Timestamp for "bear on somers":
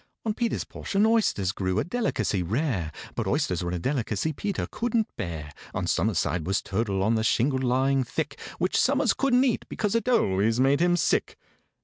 5.15-6.17